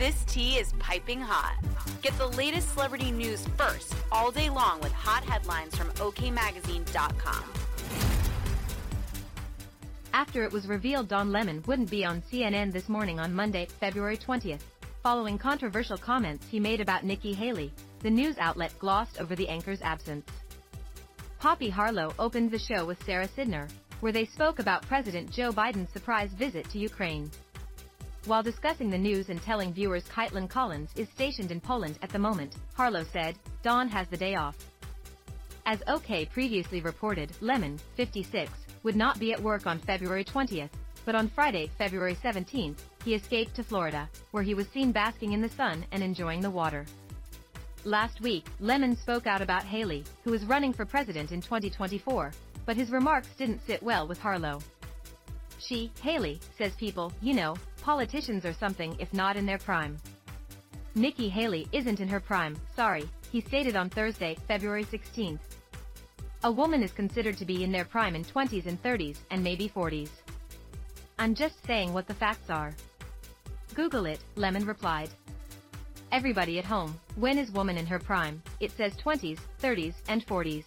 [0.00, 1.62] This tea is piping hot.
[2.00, 7.44] Get the latest celebrity news first all day long with hot headlines from OKMagazine.com.
[10.14, 14.16] After it was revealed Don Lemon wouldn't be on CNN this morning on Monday, February
[14.16, 14.62] 20th,
[15.02, 19.82] following controversial comments he made about Nikki Haley, the news outlet glossed over the anchor's
[19.82, 20.26] absence.
[21.40, 23.70] Poppy Harlow opened the show with Sara Sidner,
[24.00, 27.30] where they spoke about President Joe Biden's surprise visit to Ukraine.
[28.26, 32.18] While discussing the news and telling viewers Kaitlan Collins is stationed in Poland at the
[32.18, 34.56] moment, Harlow said, Don has the day off.
[35.64, 40.70] As OK previously reported, Lemon, 56, would not be at work on February 20th,
[41.06, 45.40] but on Friday, February 17th, he escaped to Florida, where he was seen basking in
[45.40, 46.84] the sun and enjoying the water.
[47.84, 52.32] Last week, Lemon spoke out about Haley, who is running for president in 2024,
[52.66, 54.60] but his remarks didn't sit well with Harlow.
[55.58, 59.96] She, Haley, says people, you know, politicians are something if not in their prime.
[60.94, 65.40] Nikki Haley isn't in her prime, sorry, he stated on Thursday, February 16th.
[66.42, 69.68] A woman is considered to be in their prime in 20s and 30s and maybe
[69.68, 70.08] 40s.
[71.18, 72.74] I'm just saying what the facts are.
[73.74, 75.10] Google it, Lemon replied.
[76.12, 78.42] Everybody at home, when is woman in her prime?
[78.58, 80.64] It says 20s, 30s, and 40s.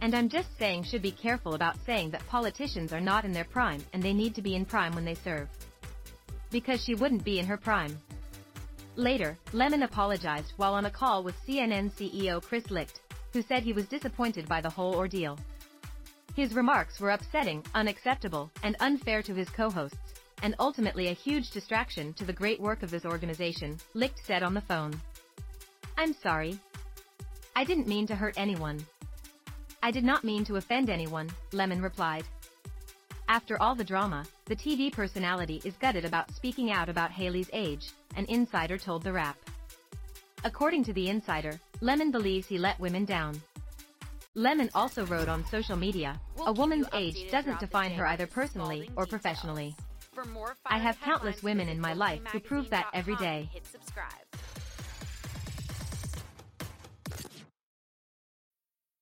[0.00, 3.44] And I'm just saying should be careful about saying that politicians are not in their
[3.44, 5.48] prime and they need to be in prime when they serve.
[6.50, 7.98] Because she wouldn't be in her prime.
[8.96, 13.00] Later, Lemon apologized while on a call with CNN CEO Chris Licht,
[13.32, 15.38] who said he was disappointed by the whole ordeal.
[16.34, 22.12] His remarks were upsetting, unacceptable, and unfair to his co-hosts, and ultimately a huge distraction
[22.14, 25.00] to the great work of this organization, Licht said on the phone.
[25.96, 26.58] I'm sorry.
[27.56, 28.86] I didn't mean to hurt anyone.
[29.82, 32.24] I did not mean to offend anyone, Lemon replied.
[33.30, 37.90] After all the drama, the TV personality is gutted about speaking out about Haley's age,
[38.16, 39.36] an insider told The Wrap.
[40.44, 43.38] According to the insider, Lemon believes he let women down.
[44.34, 49.04] Lemon also wrote on social media, a woman's age doesn't define her either personally or
[49.04, 49.76] professionally.
[50.64, 53.50] I have countless women in my life who prove that every day.